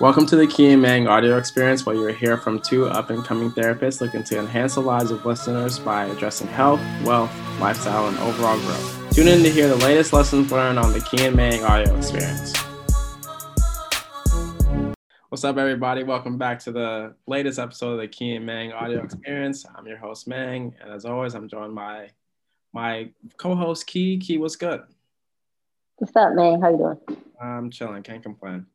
[0.00, 3.24] Welcome to the Key and Mang audio experience, where you'll hear from two up and
[3.24, 8.16] coming therapists looking to enhance the lives of listeners by addressing health, wealth, lifestyle, and
[8.18, 9.12] overall growth.
[9.12, 12.56] Tune in to hear the latest lessons learned on the Key and Mang audio experience.
[15.30, 16.04] What's up, everybody?
[16.04, 19.66] Welcome back to the latest episode of the Key and Mang audio experience.
[19.74, 22.10] I'm your host, Mang, and as always, I'm joined by
[22.72, 24.18] my co-host, Key.
[24.18, 24.80] Key, what's good?
[25.96, 26.60] What's up, man?
[26.60, 27.18] How you doing?
[27.42, 28.04] I'm chilling.
[28.04, 28.66] Can't complain.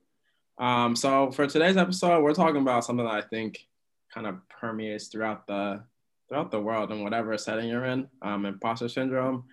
[0.60, 3.66] Um, so for today's episode, we're talking about something that I think
[4.14, 5.84] kind of permeates throughout the
[6.30, 8.08] throughout the world and whatever setting you're in.
[8.22, 9.46] Um, imposter syndrome.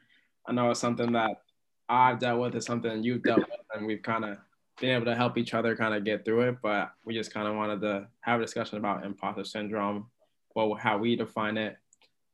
[0.47, 1.43] I know it's something that
[1.89, 2.55] I've dealt with.
[2.55, 4.39] It's something you've dealt with, and we've kind of
[4.81, 6.57] been able to help each other kind of get through it.
[6.63, 10.07] But we just kind of wanted to have a discussion about imposter syndrome,
[10.55, 11.77] well, how we define it,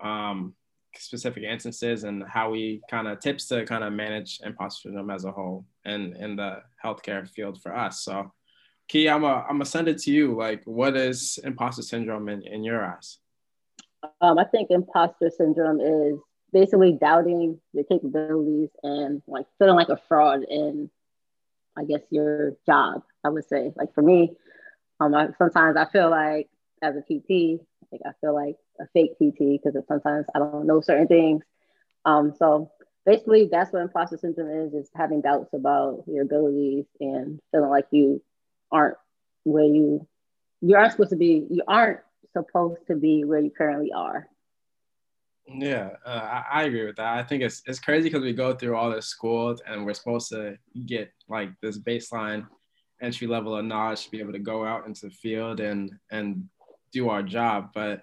[0.01, 0.55] um,
[0.97, 5.25] specific instances, and how we kind of tips to kind of manage imposter syndrome as
[5.25, 8.03] a whole and in the healthcare field for us.
[8.03, 8.33] So
[8.89, 10.37] Key, I'm a, I'm gonna send it to you.
[10.37, 13.19] Like, what is imposter syndrome in, in your eyes?
[14.21, 16.19] Um, I think imposter syndrome is
[16.53, 20.89] basically doubting your capabilities and like feeling like a fraud in,
[21.77, 23.03] I guess, your job.
[23.25, 24.37] I would say, like for me,
[25.01, 26.49] um, I, sometimes I feel like
[26.81, 30.67] as a PT, I think I feel like a fake PT because sometimes I don't
[30.67, 31.43] know certain things.
[32.05, 32.71] Um, so
[33.05, 37.87] basically, that's what imposter syndrome is: is having doubts about your abilities and feeling like
[37.91, 38.23] you
[38.73, 38.97] aren't
[39.45, 40.07] where you
[40.61, 42.01] you aren't supposed to be you aren't
[42.33, 44.29] supposed to be where you currently are.
[45.49, 47.19] Yeah uh, I, I, agree with that.
[47.19, 50.29] I think it's it's crazy because we go through all this school and we're supposed
[50.31, 52.47] to get like this baseline
[53.01, 56.49] entry level of knowledge to be able to go out into the field and and
[56.93, 57.71] do our job.
[57.75, 58.03] But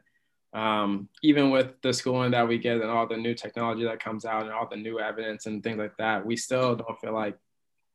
[0.54, 4.24] um, even with the schooling that we get and all the new technology that comes
[4.24, 7.36] out and all the new evidence and things like that we still don't feel like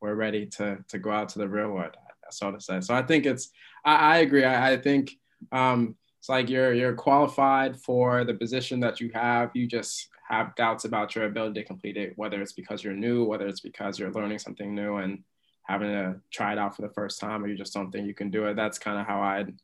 [0.01, 1.97] we're ready to to go out to the real world
[2.33, 2.81] so to say.
[2.81, 3.51] So I think it's,
[3.85, 4.45] I, I agree.
[4.45, 5.13] I, I think
[5.53, 9.51] um, it's like you're you're qualified for the position that you have.
[9.55, 13.25] You just have doubts about your ability to complete it, whether it's because you're new,
[13.25, 15.23] whether it's because you're learning something new and
[15.63, 18.15] having to try it out for the first time, or you just don't think you
[18.15, 18.57] can do it.
[18.57, 19.55] That's kind of how I'd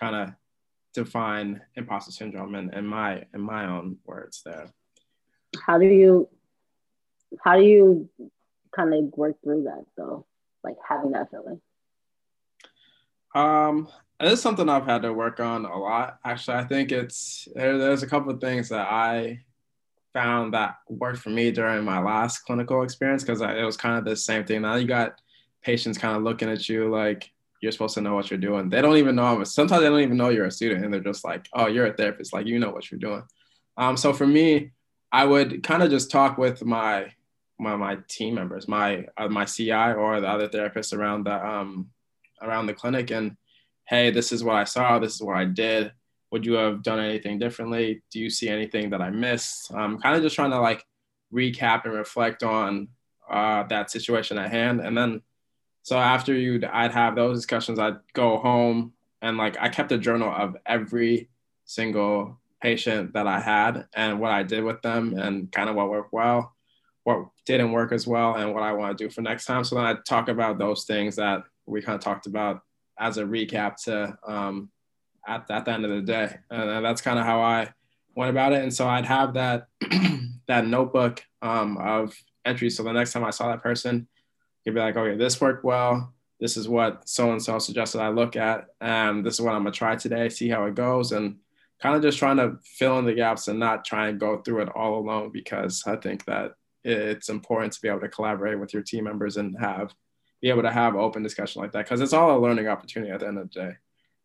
[0.00, 0.34] kind of
[0.94, 4.70] define imposter syndrome in, in my in my own words there.
[5.66, 6.28] How do you
[7.44, 8.08] how do you
[8.74, 10.26] kind of work through that though?
[10.64, 11.60] Like having that feeling?
[13.34, 13.88] Um,
[14.20, 16.18] it's something I've had to work on a lot.
[16.24, 19.40] Actually, I think it's there, there's a couple of things that I
[20.12, 24.04] found that worked for me during my last clinical experience because it was kind of
[24.04, 24.62] the same thing.
[24.62, 25.20] Now you got
[25.62, 28.68] patients kind of looking at you like you're supposed to know what you're doing.
[28.68, 29.42] They don't even know.
[29.44, 31.92] Sometimes they don't even know you're a student, and they're just like, "Oh, you're a
[31.92, 32.32] therapist.
[32.32, 33.22] Like you know what you're doing."
[33.76, 34.72] Um, so for me,
[35.12, 37.12] I would kind of just talk with my
[37.58, 41.90] my my team members, my uh, my CI or the other therapists around the um
[42.42, 43.36] around the clinic and
[43.86, 45.92] hey this is what i saw this is what i did.
[46.30, 48.02] Would you have done anything differently?
[48.10, 49.70] Do you see anything that i missed?
[49.74, 50.82] I'm kind of just trying to like
[51.32, 52.88] recap and reflect on
[53.30, 54.80] uh, that situation at hand.
[54.80, 55.20] And then
[55.82, 59.98] so after you i'd have those discussions i'd go home and like i kept a
[59.98, 61.28] journal of every
[61.64, 65.90] single patient that i had and what i did with them and kind of what
[65.90, 66.54] worked well
[67.04, 69.64] what didn't work as well and what i want to do for next time.
[69.64, 72.60] So then i talk about those things that we kind of talked about
[72.98, 74.70] as a recap to um,
[75.26, 76.36] at, at the end of the day.
[76.50, 77.72] And that's kind of how I
[78.14, 78.62] went about it.
[78.62, 79.66] And so I'd have that
[80.46, 82.14] that notebook um, of
[82.44, 82.76] entries.
[82.76, 84.08] So the next time I saw that person,
[84.64, 86.12] you'd be like, okay, this worked well.
[86.40, 88.66] This is what so and so suggested I look at.
[88.80, 91.12] And this is what I'm gonna try today, see how it goes.
[91.12, 91.36] And
[91.80, 94.62] kind of just trying to fill in the gaps and not try and go through
[94.62, 96.52] it all alone because I think that
[96.84, 99.92] it's important to be able to collaborate with your team members and have
[100.42, 103.20] be able to have open discussion like that because it's all a learning opportunity at
[103.20, 103.76] the end of the day.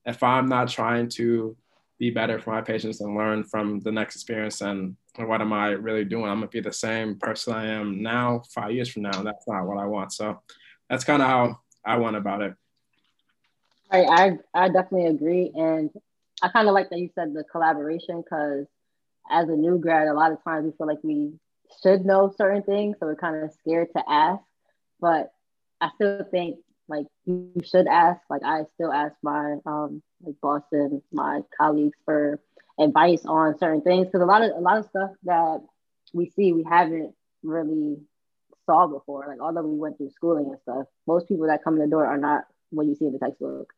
[0.05, 1.55] If I'm not trying to
[1.99, 5.69] be better for my patients and learn from the next experience and what am I
[5.69, 6.25] really doing?
[6.25, 9.23] I'm gonna be the same person I am now, five years from now.
[9.23, 10.11] That's not what I want.
[10.11, 10.41] So
[10.89, 12.53] that's kind of how I went about it.
[13.89, 15.51] I, I, I definitely agree.
[15.55, 15.89] And
[16.41, 18.65] I kind of like that you said the collaboration because
[19.29, 21.33] as a new grad, a lot of times we feel like we
[21.81, 22.97] should know certain things.
[22.99, 24.43] So we're kind of scared to ask.
[24.99, 25.31] But
[25.81, 26.57] I still think
[26.87, 28.21] like you should ask.
[28.29, 32.39] Like I still ask my um like boss and my colleagues for
[32.79, 35.61] advice on certain things because a lot of a lot of stuff that
[36.13, 37.13] we see we haven't
[37.43, 37.97] really
[38.65, 39.25] saw before.
[39.27, 42.05] Like although we went through schooling and stuff, most people that come in the door
[42.05, 43.71] are not what you see in the textbook.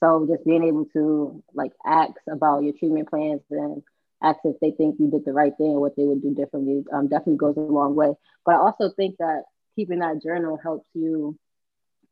[0.00, 3.82] So just being able to like ask about your treatment plans and
[4.22, 6.84] ask if they think you did the right thing or what they would do differently
[6.92, 8.12] um, definitely goes a long way.
[8.44, 9.44] But I also think that
[9.78, 11.38] keeping that journal helps you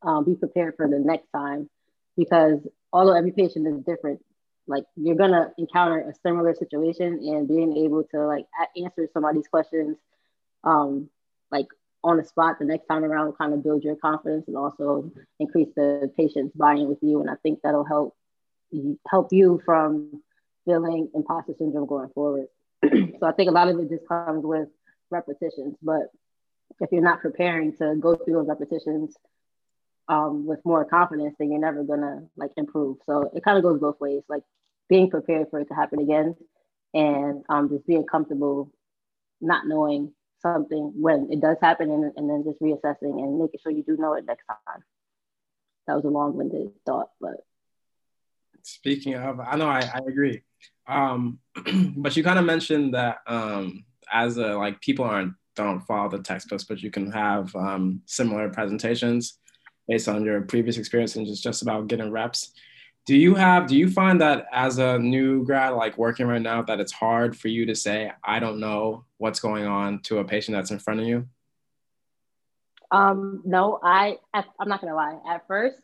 [0.03, 1.69] um, be prepared for the next time
[2.17, 2.61] because
[2.93, 4.21] although every patient is different,
[4.69, 8.47] like you're gonna encounter a similar situation and being able to like
[8.77, 9.97] answer somebody's questions
[10.65, 11.09] um
[11.51, 11.67] like
[12.03, 15.69] on the spot the next time around kind of build your confidence and also increase
[15.77, 17.21] the patient's buy-in with you.
[17.21, 18.17] And i think that'll help
[19.09, 20.23] help you from
[20.65, 22.47] feeling imposter syndrome going forward.
[23.21, 24.69] So i think a lot of it just comes with
[25.11, 26.11] repetitions but
[26.81, 29.17] if you're not preparing to go through those repetitions
[30.09, 32.99] um, with more confidence, then you're never gonna like improve.
[33.07, 34.43] So it kind of goes both ways, like
[34.89, 36.37] being prepared for it to happen again,
[36.95, 38.71] and um, just being comfortable
[39.41, 43.73] not knowing something when it does happen, and, and then just reassessing and making sure
[43.73, 44.83] you do know it next time.
[45.87, 47.45] That was a long-winded thought, but
[48.63, 50.43] speaking of, I know I, I agree.
[50.87, 51.39] Um,
[51.97, 56.19] but you kind of mentioned that um, as a like people aren't don't follow the
[56.19, 59.39] textbooks, but you can have um, similar presentations
[59.89, 62.53] based on your previous experience and just just about getting reps.
[63.07, 66.63] Do you have do you find that as a new grad like working right now
[66.63, 70.25] that it's hard for you to say I don't know what's going on to a
[70.25, 71.27] patient that's in front of you?
[72.91, 75.19] Um, no, I I'm not gonna lie.
[75.29, 75.79] At first,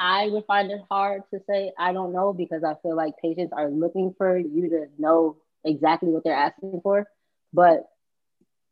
[0.00, 3.52] I would find it hard to say I don't know because I feel like patients
[3.56, 7.06] are looking for you to know exactly what they're asking for.
[7.52, 7.86] But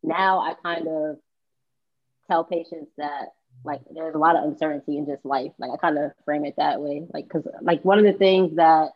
[0.05, 1.17] now I kind of
[2.27, 3.29] tell patients that
[3.63, 5.51] like there's a lot of uncertainty in just life.
[5.57, 7.05] Like I kind of frame it that way.
[7.13, 8.89] Like because like one of the things that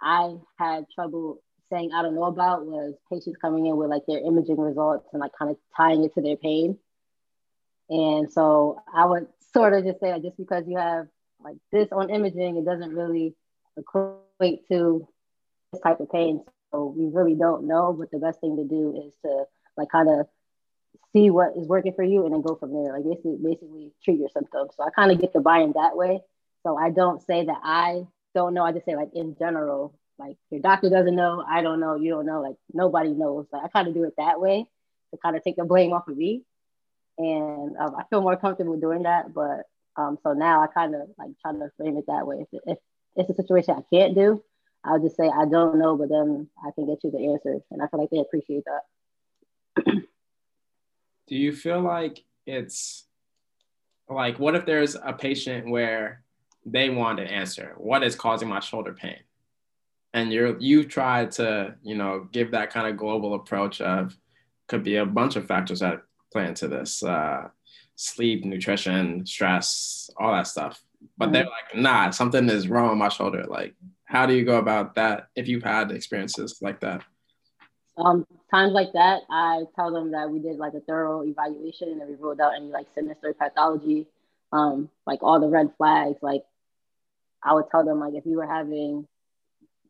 [0.00, 1.40] I had trouble
[1.70, 5.20] saying I don't know about was patients coming in with like their imaging results and
[5.20, 6.78] like kind of tying it to their pain.
[7.88, 11.06] And so I would sort of just say like just because you have
[11.42, 13.34] like this on imaging, it doesn't really
[13.76, 15.08] equate to
[15.72, 16.44] this type of pain.
[16.72, 17.92] So we really don't know.
[17.92, 19.44] But the best thing to do is to
[19.76, 20.26] like kind of
[21.14, 22.92] see what is working for you and then go from there.
[22.92, 24.72] Like basically, basically treat your symptoms.
[24.76, 26.20] So I kind of get the buy-in that way.
[26.64, 28.64] So I don't say that I don't know.
[28.64, 32.10] I just say like in general, like your doctor doesn't know, I don't know, you
[32.10, 33.46] don't know, like nobody knows.
[33.52, 34.66] Like I kind of do it that way
[35.12, 36.42] to kind of take the blame off of me.
[37.16, 39.32] And um, I feel more comfortable doing that.
[39.32, 39.62] But
[39.96, 42.46] um, so now I kind of like try to frame it that way.
[42.50, 42.78] If, if
[43.16, 44.42] it's a situation I can't do,
[44.82, 47.60] I'll just say I don't know, but then I can get you the answer.
[47.70, 50.02] And I feel like they appreciate that.
[51.26, 53.06] do you feel like it's
[54.08, 56.22] like what if there's a patient where
[56.66, 57.74] they want an answer?
[57.76, 59.18] What is causing my shoulder pain?
[60.12, 64.16] And you're you try to you know give that kind of global approach of
[64.68, 67.48] could be a bunch of factors that play into this uh,
[67.96, 70.82] sleep nutrition stress all that stuff.
[71.18, 73.44] But they're like nah something is wrong with my shoulder.
[73.44, 73.74] Like
[74.04, 77.02] how do you go about that if you've had experiences like that?
[77.96, 82.08] Um, times like that, I tell them that we did like a thorough evaluation and
[82.08, 84.06] we ruled out any like sinister pathology,
[84.52, 86.18] um, like all the red flags.
[86.22, 86.44] Like
[87.42, 89.08] I would tell them like if you were having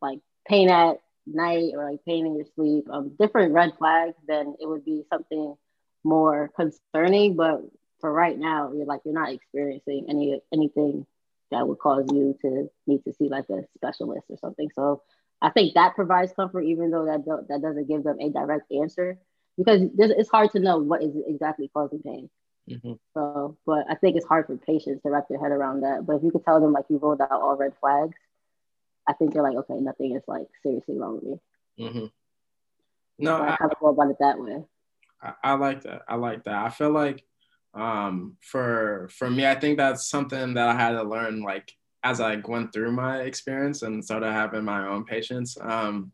[0.00, 4.55] like pain at night or like pain in your sleep, um, different red flags, then
[4.58, 5.56] it would be something
[6.02, 7.37] more concerning.
[7.37, 7.60] But
[8.00, 11.06] for right now, you're like you're not experiencing any anything
[11.50, 14.70] that would cause you to need to see like a specialist or something.
[14.75, 15.02] So
[15.44, 18.73] I think that provides comfort, even though that do- that doesn't give them a direct
[18.73, 19.19] answer,
[19.58, 22.31] because it's hard to know what is exactly causing pain.
[22.70, 22.94] Mm-hmm.
[23.12, 26.06] So, but I think it's hard for patients to wrap their head around that.
[26.06, 28.17] But if you could tell them like you rolled out all red flags,
[29.06, 31.86] I think they're like, okay, nothing is like seriously wrong with me.
[31.86, 32.06] Mm-hmm.
[33.19, 34.65] No, so I, I kind of go about it that way.
[35.22, 36.03] I, I like that.
[36.08, 36.55] I like that.
[36.55, 37.22] I feel like
[37.74, 41.70] um, for for me, I think that's something that I had to learn like
[42.05, 46.13] as I went through my experience and started having my own patients, um,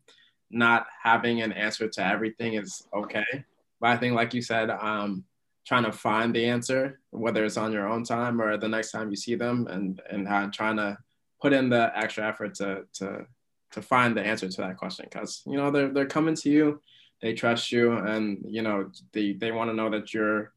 [0.51, 3.45] not having an answer to everything is okay.
[3.81, 5.25] But I think, like you said, um,
[5.67, 9.11] trying to find the answer, whether it's on your own time or the next time
[9.11, 10.97] you see them, and and trying to
[11.43, 13.27] put in the extra effort to to
[13.73, 16.81] to find the answer to that question, because you know they're they're coming to you,
[17.21, 20.53] they trust you, and you know they they want to know that you're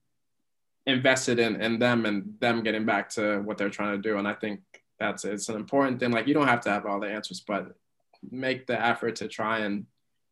[0.86, 4.18] invested in in them and them getting back to what they're trying to do.
[4.18, 4.62] And I think
[5.00, 6.12] that's it's an important thing.
[6.12, 7.76] Like you don't have to have all the answers, but
[8.32, 9.86] make the effort to try and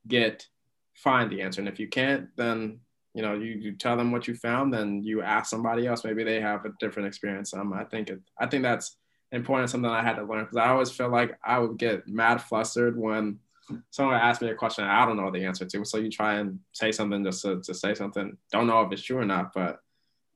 [0.07, 0.47] get
[0.95, 1.61] find the answer.
[1.61, 2.79] And if you can't, then
[3.13, 6.03] you know you, you tell them what you found, then you ask somebody else.
[6.03, 7.53] Maybe they have a different experience.
[7.53, 8.97] Um, I think it, I think that's
[9.31, 9.69] important.
[9.69, 12.97] Something I had to learn because I always feel like I would get mad flustered
[12.97, 13.39] when
[13.89, 15.85] someone asked me a question I don't know the answer to.
[15.85, 18.37] So you try and say something just to, to say something.
[18.51, 19.79] Don't know if it's true or not, but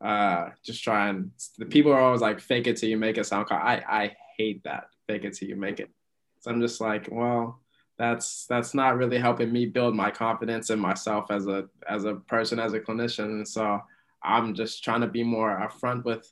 [0.01, 3.25] uh, just try and the people are always like fake it till you make it
[3.25, 3.47] sound.
[3.51, 5.89] I I hate that fake it till you make it.
[6.39, 7.59] So I'm just like, well,
[7.97, 12.15] that's that's not really helping me build my confidence in myself as a as a
[12.15, 13.25] person as a clinician.
[13.25, 13.81] And so
[14.21, 16.31] I'm just trying to be more upfront with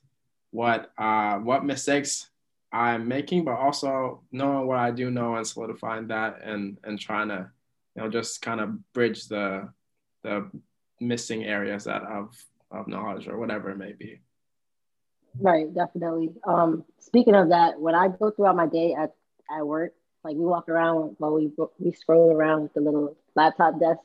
[0.50, 2.28] what uh, what mistakes
[2.72, 7.28] I'm making, but also knowing what I do know and solidifying that and and trying
[7.28, 7.50] to,
[7.96, 9.68] you know, just kind of bridge the
[10.22, 10.50] the
[11.00, 12.34] missing areas that of
[12.74, 14.20] of knowledge or whatever it may be.
[15.40, 16.30] Right, definitely.
[16.46, 19.14] Um, speaking of that, when I go throughout my day at,
[19.50, 23.78] at work, like we walk around while we we scroll around with the little laptop
[23.78, 24.00] desk,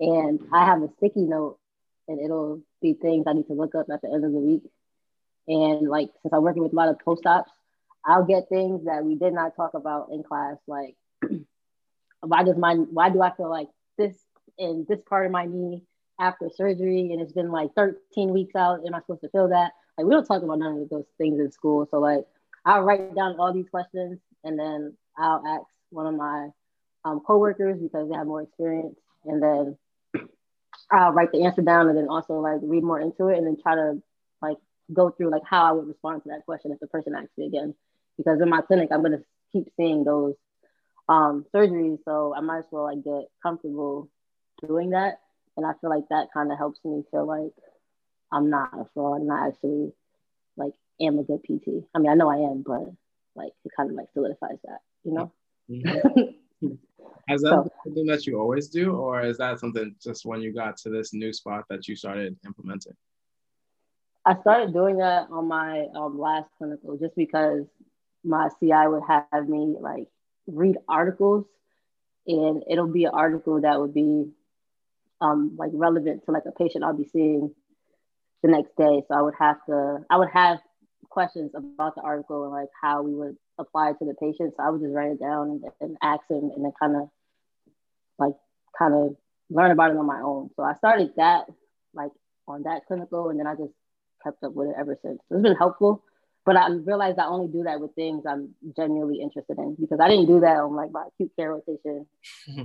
[0.00, 1.58] and I have a sticky note,
[2.08, 4.62] and it'll be things I need to look up at the end of the week.
[5.48, 7.50] And like since I'm working with a lot of post-ops,
[8.04, 10.96] I'll get things that we did not talk about in class, like
[12.20, 14.14] why does my why do I feel like this
[14.58, 15.84] in this part of my knee
[16.18, 18.80] after surgery and it's been like 13 weeks out.
[18.86, 19.72] Am I supposed to feel that?
[19.96, 21.86] Like we don't talk about none of those things in school.
[21.90, 22.24] So like
[22.64, 26.48] I'll write down all these questions and then I'll ask one of my
[27.04, 29.78] um, coworkers because they have more experience, and then
[30.90, 33.56] I'll write the answer down and then also like read more into it and then
[33.60, 34.02] try to
[34.42, 34.58] like
[34.92, 37.46] go through like how I would respond to that question if the person asks me
[37.46, 37.74] again.
[38.16, 40.34] Because in my clinic, I'm gonna keep seeing those
[41.08, 44.08] um, surgeries, so I might as well like get comfortable
[44.66, 45.20] doing that
[45.56, 47.52] and I feel like that kind of helps me feel like
[48.32, 49.92] I'm not a fraud and I actually
[50.56, 51.84] like am a good PT.
[51.94, 52.90] I mean, I know I am, but
[53.34, 55.32] like it kind of like solidifies that, you know?
[55.70, 56.68] Mm-hmm.
[57.28, 60.52] Has that so, something that you always do, or is that something just when you
[60.52, 62.94] got to this new spot that you started implementing?
[64.24, 67.64] I started doing that on my um, last clinical just because
[68.24, 70.08] my CI would have me like
[70.48, 71.46] read articles
[72.26, 74.28] and it'll be an article that would be
[75.20, 77.54] um, like relevant to like a patient I'll be seeing
[78.42, 79.02] the next day.
[79.08, 80.58] So I would have to, I would have
[81.08, 84.54] questions about the article and like how we would apply it to the patient.
[84.56, 87.08] So I would just write it down and, and ask him and then kind of
[88.18, 88.34] like
[88.78, 89.16] kind of
[89.50, 90.50] learn about it on my own.
[90.56, 91.46] So I started that
[91.94, 92.10] like
[92.46, 93.72] on that clinical and then I just
[94.22, 95.18] kept up with it ever since.
[95.28, 96.02] So it's been helpful
[96.46, 100.08] but I realized I only do that with things I'm genuinely interested in because I
[100.08, 102.06] didn't do that on like my acute care rotation.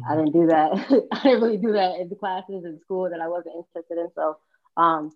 [0.07, 1.07] I didn't do that.
[1.11, 4.09] I didn't really do that in the classes in school that I wasn't interested in.
[4.13, 4.38] So
[4.77, 5.11] um,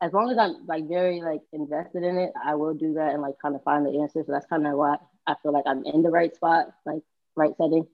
[0.00, 3.20] as long as I'm like very like invested in it, I will do that and
[3.20, 4.24] like kind of find the answers.
[4.24, 4.96] So that's kind of why
[5.26, 7.02] I feel like I'm in the right spot, like
[7.36, 7.86] right setting.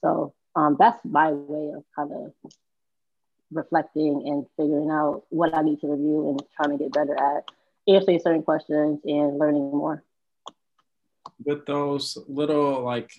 [0.00, 2.52] So um, that's my way of kind of
[3.52, 7.44] reflecting and figuring out what I need to review and trying to get better at
[7.88, 10.02] answering certain questions and learning more.
[11.44, 13.12] With those little like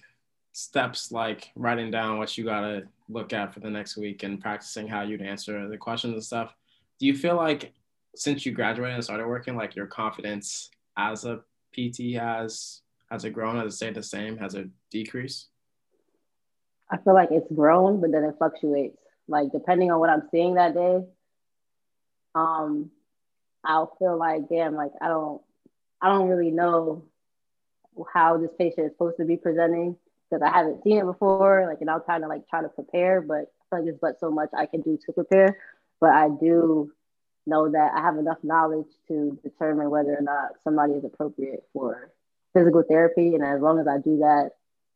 [0.54, 4.88] steps, like writing down what you gotta look at for the next week and practicing
[4.88, 6.54] how you'd answer the questions and stuff,
[7.00, 7.74] do you feel like
[8.16, 11.42] since you graduated and started working, like your confidence as a
[11.74, 12.82] PT has
[13.12, 13.58] has it grown?
[13.58, 14.38] Has it stayed the same?
[14.38, 15.50] Has it decreased?
[16.90, 18.98] I feel like it's grown, but then it fluctuates.
[19.28, 21.04] Like depending on what I'm seeing that day,
[22.36, 22.92] um,
[23.66, 25.42] I'll feel like, damn, like I don't,
[26.02, 27.04] I don't really know
[28.14, 29.96] how this patient is supposed to be presenting
[30.30, 31.66] because I haven't seen it before.
[31.68, 34.20] Like, and I'll kind of like try to prepare, but I feel like there's but
[34.20, 35.58] so much I can do to prepare.
[36.00, 36.92] But I do
[37.48, 42.12] know that I have enough knowledge to determine whether or not somebody is appropriate for
[42.54, 43.36] physical therapy.
[43.36, 44.52] And as long as I do that,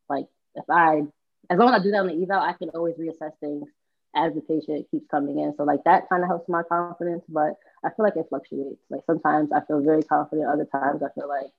[0.10, 1.04] like if I,
[1.50, 3.68] as long as I do that on the eval, I can always reassess things
[4.16, 5.54] as the patient keeps coming in.
[5.56, 8.82] So like that kind of helps my confidence, but I feel like it fluctuates.
[8.90, 11.52] Like sometimes I feel very confident, other times I feel like,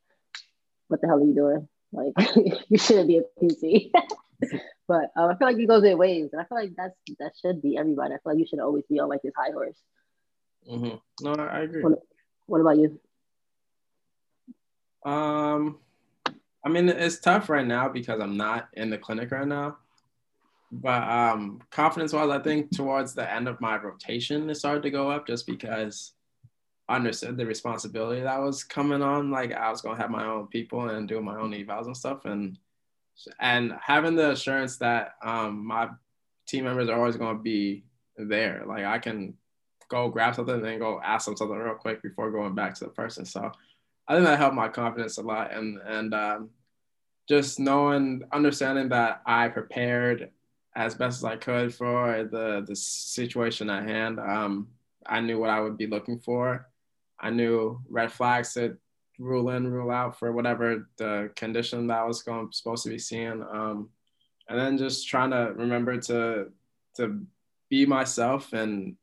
[0.89, 1.69] what the hell are you doing?
[1.93, 2.13] Like
[2.69, 3.93] you shouldn't be a PT.
[4.89, 7.33] but um, I feel like it goes in waves, and I feel like that's that
[7.41, 8.15] should be everybody.
[8.15, 9.77] I feel like you should always be on like this high horse.
[10.71, 11.25] Mm-hmm.
[11.25, 11.83] No, I agree.
[11.83, 12.01] What,
[12.47, 13.01] what about you?
[15.05, 15.79] Um,
[16.65, 19.79] I mean, it's tough right now because I'm not in the clinic right now.
[20.73, 24.91] But um, confidence wise, I think towards the end of my rotation, it started to
[24.91, 26.13] go up just because
[26.89, 29.31] I understood the responsibility that was coming on.
[29.31, 32.25] Like I was gonna have my own people and do my own evals and stuff,
[32.25, 32.57] and
[33.41, 35.89] and having the assurance that um, my
[36.47, 37.85] team members are always gonna be
[38.17, 38.63] there.
[38.67, 39.35] Like I can
[39.89, 42.85] go grab something and then go ask them something real quick before going back to
[42.85, 43.25] the person.
[43.25, 43.51] So
[44.07, 46.51] I think that helped my confidence a lot, and and um,
[47.29, 50.31] just knowing, understanding that I prepared
[50.77, 54.19] as best as I could for the the situation at hand.
[54.21, 54.69] Um,
[55.07, 56.69] I knew what I would be looking for.
[57.19, 58.77] I knew red flags to
[59.19, 62.99] rule in, rule out for whatever the condition that I was going supposed to be
[62.99, 63.43] seeing.
[63.43, 63.91] Um,
[64.49, 66.49] and then just trying to remember to
[66.97, 67.21] to
[67.69, 68.97] be myself and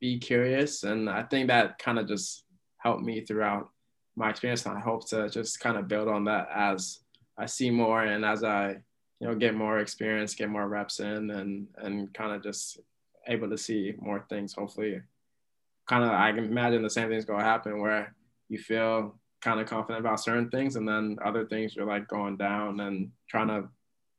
[0.00, 0.84] be curious.
[0.84, 2.44] And I think that kind of just
[2.78, 3.70] helped me throughout
[4.16, 4.66] my experience.
[4.66, 7.00] And I hope to just kind of build on that as
[7.36, 8.78] I see more and as I
[9.20, 12.80] you know get more experience get more reps in and and kind of just
[13.26, 15.00] able to see more things hopefully
[15.88, 18.14] kind of i can imagine the same thing's going to happen where
[18.48, 22.36] you feel kind of confident about certain things, and then other things you're like going
[22.36, 23.68] down and trying to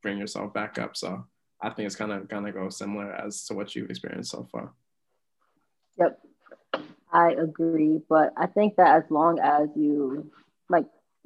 [0.02, 0.96] bring yourself back up.
[0.96, 1.24] So
[1.60, 4.72] I think it's kind of gonna go similar as to what you've experienced so far.
[5.98, 6.20] Yep,
[7.12, 10.30] I agree, but I think that as long as you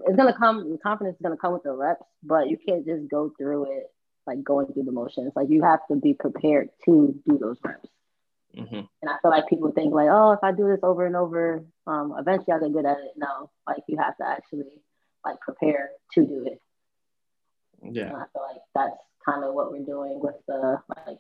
[0.01, 0.71] it's gonna come.
[0.71, 3.91] The confidence is gonna come with the reps, but you can't just go through it
[4.27, 5.33] like going through the motions.
[5.37, 7.89] Like you have to be prepared to do those reps.
[8.57, 8.75] Mm-hmm.
[8.75, 11.65] And I feel like people think like, oh, if I do this over and over,
[11.87, 13.13] um, eventually I'll get good at it.
[13.17, 14.81] No, like you have to actually
[15.25, 16.61] like prepare to do it.
[17.83, 18.09] Yeah.
[18.09, 21.19] And I feel like that's kind of what we're doing with the like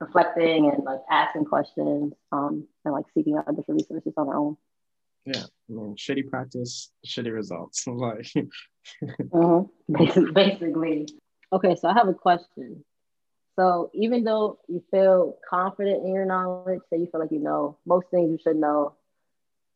[0.00, 4.56] reflecting and like asking questions um, and like seeking out different resources on our own.
[5.26, 7.86] Yeah, I mean, shitty practice, shitty results.
[7.86, 8.26] like,
[9.02, 9.92] mm-hmm.
[10.32, 11.08] basically.
[11.52, 12.84] Okay, so I have a question.
[13.58, 17.76] So even though you feel confident in your knowledge, say you feel like you know
[17.84, 18.94] most things you should know,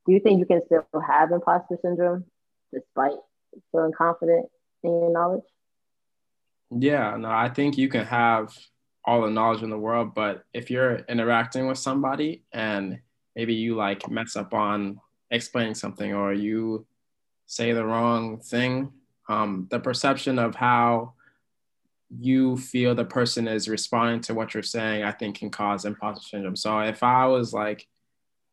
[0.07, 2.25] do you think you can still have imposter syndrome
[2.73, 3.19] despite
[3.73, 4.47] feeling confident
[4.83, 5.45] in your knowledge?
[6.71, 8.57] Yeah, no, I think you can have
[9.05, 13.01] all the knowledge in the world, but if you're interacting with somebody and
[13.37, 14.99] maybe you like mess up on
[15.31, 16.87] explaining something or you
[17.47, 18.93] say the wrong thing,
[19.28, 21.14] um, the perception of how
[22.11, 26.26] you feel the person is responding to what you're saying, I think can cause imposter
[26.26, 26.57] syndrome.
[26.57, 27.87] So if I was like,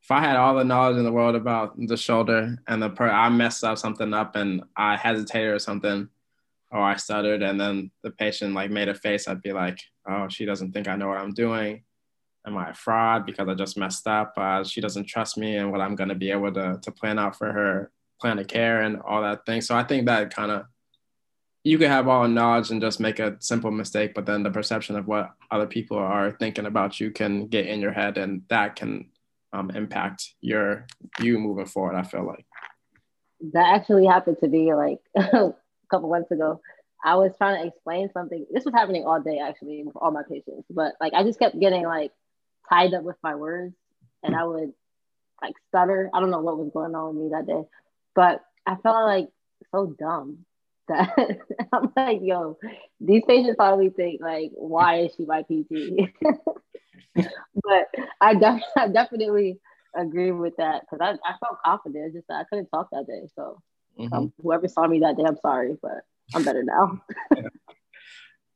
[0.01, 3.08] if I had all the knowledge in the world about the shoulder and the per
[3.08, 6.10] I messed up something up and I hesitated or something,
[6.72, 10.28] or I stuttered and then the patient like made a face, I'd be like, oh,
[10.30, 11.84] she doesn't think I know what I'm doing.
[12.46, 14.34] Am I a fraud because I just messed up?
[14.36, 17.20] Uh, she doesn't trust me and what I'm going to be able to, to plan
[17.20, 19.62] out for her plan of care and all that thing.
[19.62, 20.66] So I think that kind of
[21.64, 24.50] you can have all the knowledge and just make a simple mistake, but then the
[24.50, 28.42] perception of what other people are thinking about you can get in your head, and
[28.50, 29.10] that can
[29.54, 30.88] um, impact your
[31.20, 31.96] you moving forward.
[31.96, 32.46] I feel like
[33.54, 35.54] that actually happened to me like a
[35.90, 36.62] couple months ago.
[37.04, 38.46] I was trying to explain something.
[38.52, 41.60] This was happening all day actually with all my patients, but like I just kept
[41.60, 42.12] getting like
[42.70, 43.76] tied up with my words,
[44.24, 44.74] and I would
[45.42, 46.10] like stutter.
[46.14, 47.64] I don't know what was going on with me that day,
[48.16, 49.30] but I felt like
[49.72, 50.46] so dumb
[50.88, 51.40] that
[51.72, 52.58] I'm like, yo,
[53.00, 56.10] these patients probably think like, why is she my PT?
[57.64, 57.88] but
[58.20, 59.60] I, def- I definitely
[59.96, 62.08] agree with that because I, I felt confident.
[62.08, 63.28] It's just that I couldn't talk that day.
[63.36, 63.62] So
[63.98, 64.14] mm-hmm.
[64.14, 67.02] um, whoever saw me that day, I'm sorry, but I'm better now.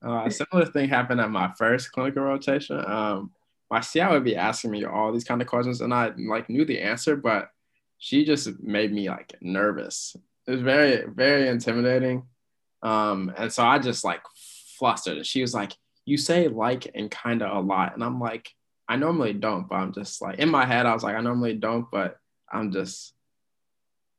[0.05, 2.83] uh, a similar thing happened at my first clinical rotation.
[2.85, 3.31] Um,
[3.71, 6.65] my CI would be asking me all these kind of questions, and I like knew
[6.65, 7.49] the answer, but
[7.97, 10.15] she just made me like nervous.
[10.47, 12.23] It was very very intimidating.
[12.83, 14.21] Um and so i just like
[14.77, 15.25] flustered.
[15.25, 15.73] She was like
[16.05, 18.51] you say like and kind of a lot and i'm like
[18.87, 21.55] i normally don't but i'm just like in my head i was like i normally
[21.55, 22.17] don't but
[22.51, 23.13] i'm just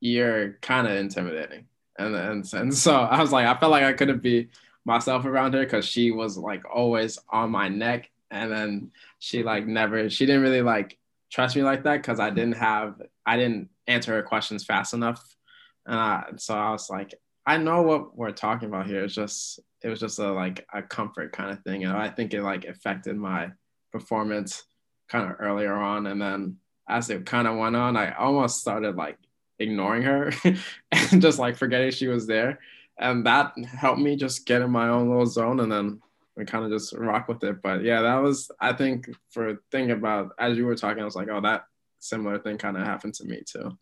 [0.01, 1.67] you're kind of intimidating.
[1.99, 4.49] And, and and so i was like i felt like i couldn't be
[4.85, 9.47] myself around her because she was like always on my neck and then she mm-hmm.
[9.47, 10.99] like never she didn't really like
[11.31, 15.37] trust me like that because i didn't have i didn't answer her questions fast enough
[15.87, 17.15] and so I was like,
[17.47, 19.05] I know what we're talking about here.
[19.05, 21.85] It's just it was just a like a comfort kind of thing.
[21.85, 23.53] And I think it like affected my
[23.93, 24.65] performance
[25.09, 26.07] kind of earlier on.
[26.07, 26.57] And then
[26.89, 29.19] as it kind of went on, I almost started like
[29.59, 30.33] ignoring her
[30.93, 32.59] and just like forgetting she was there.
[32.99, 36.01] And that helped me just get in my own little zone and then
[36.37, 37.63] we kind of just rock with it.
[37.63, 41.17] But yeah, that was I think for thinking about as you were talking, I was
[41.17, 41.65] like, oh, that
[41.99, 43.77] similar thing kind of happened to me too.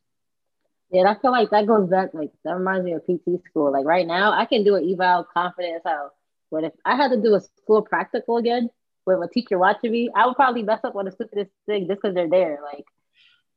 [0.91, 3.73] Yeah, I feel like that goes back, like that reminds me of PT school.
[3.73, 6.13] Like right now, I can do an eval confident as hell.
[6.51, 8.71] But if I had to do a school practical again
[9.05, 12.01] with a teacher watching me, I would probably mess up on the stupidest thing just
[12.01, 12.61] because they're there.
[12.63, 12.85] Like,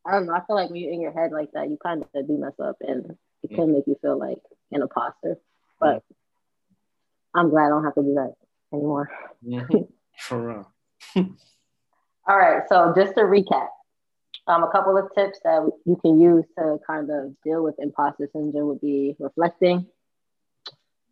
[0.06, 0.34] I don't know.
[0.34, 2.60] I feel like when you're in your head like that, you kind of do mess
[2.60, 3.74] up and it can mm.
[3.74, 5.38] make you feel like an imposter.
[5.80, 6.02] But mm.
[7.36, 8.34] I'm glad I don't have to do that
[8.74, 9.10] anymore.
[9.46, 9.78] Mm-hmm.
[10.20, 10.74] For real.
[12.28, 12.64] All right.
[12.68, 13.68] So just to recap,
[14.48, 18.30] um, a couple of tips that you can use to kind of deal with imposter
[18.32, 19.86] syndrome would be reflecting,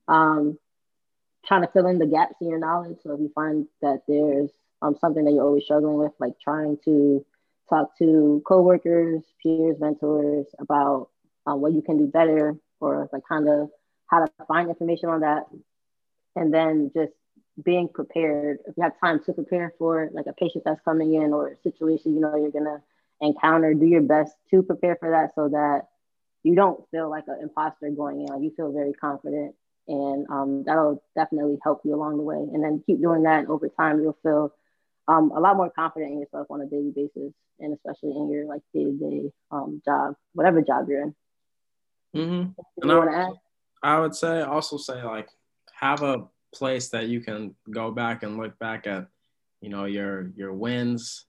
[0.07, 0.57] um,
[1.45, 2.97] trying to fill in the gaps in your knowledge.
[3.03, 4.49] So if you find that there's
[4.81, 7.25] um, something that you're always struggling with, like trying to
[7.69, 11.09] talk to coworkers, peers, mentors about
[11.45, 13.69] um, what you can do better, or like kind of
[14.07, 15.43] how to find information on that,
[16.35, 17.13] and then just
[17.63, 18.59] being prepared.
[18.67, 21.57] If you have time to prepare for like a patient that's coming in or a
[21.57, 22.81] situation you know you're gonna
[23.21, 25.87] encounter, do your best to prepare for that so that
[26.43, 28.27] you don't feel like an imposter going in.
[28.27, 29.55] Like you feel very confident,
[29.87, 32.35] and um, that'll definitely help you along the way.
[32.35, 34.01] And then keep doing that over time.
[34.01, 34.53] You'll feel
[35.07, 38.45] um, a lot more confident in yourself on a daily basis, and especially in your
[38.45, 39.31] like day to day
[39.85, 41.15] job, whatever job you're in.
[42.15, 42.81] Mm-hmm.
[42.81, 43.37] And I would,
[43.83, 45.29] I would say also say like
[45.79, 49.07] have a place that you can go back and look back at,
[49.61, 51.25] you know, your your wins.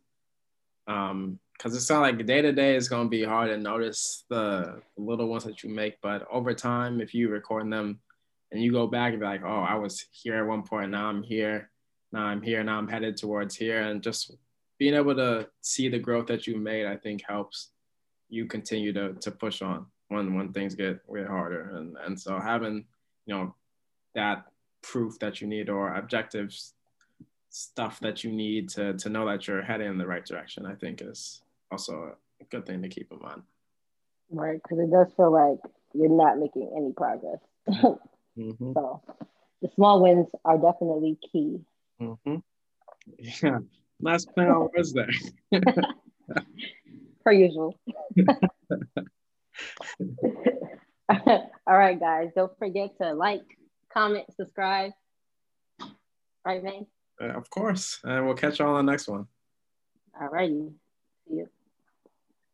[0.87, 4.83] Um, because it's not like day to day is gonna be hard to notice the
[4.97, 7.99] little ones that you make, but over time, if you record them
[8.53, 11.07] and you go back and be like, oh, I was here at one point, now
[11.07, 11.71] I'm here,
[12.13, 14.37] now I'm here, now I'm headed towards here, and just
[14.79, 17.71] being able to see the growth that you made, I think helps
[18.29, 22.39] you continue to to push on when when things get way harder, and and so
[22.39, 22.85] having
[23.25, 23.55] you know
[24.15, 24.45] that
[24.91, 26.75] proof that you need or objectives
[27.51, 30.75] stuff that you need to to know that you're heading in the right direction, I
[30.75, 33.43] think is also a good thing to keep in mind.
[34.31, 35.59] Right, because it does feel like
[35.95, 37.41] you're not making any progress.
[38.37, 38.73] mm-hmm.
[38.75, 39.03] So
[39.63, 41.61] the small wins are definitely key.
[42.01, 42.37] Mm-hmm.
[43.19, 43.59] Yeah,
[44.01, 45.11] last thing on there.
[47.25, 47.79] Per usual.
[51.09, 52.31] All right, guys.
[52.35, 53.43] Don't forget to like,
[53.97, 54.93] comment, subscribe.
[56.45, 56.87] Right, man?
[57.21, 57.99] Uh, of course.
[58.05, 59.27] And we'll catch you all on the next one.
[60.21, 60.69] All righty.
[61.27, 61.49] See you.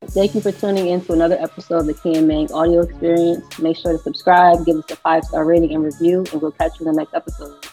[0.07, 3.59] Thank you for tuning in to another episode of the Key and Mang audio experience.
[3.59, 6.81] Make sure to subscribe, give us a five star rating and review, and we'll catch
[6.81, 7.65] you in the next episode.